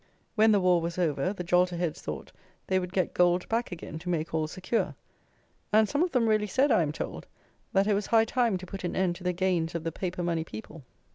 [0.33, 2.31] When the war was over, the jolterheads thought
[2.65, 4.95] they would get gold back again to make all secure;
[5.71, 7.27] and some of them really said, I am told,
[7.73, 10.23] that it was high time to put an end to the gains of the paper
[10.23, 10.83] money people.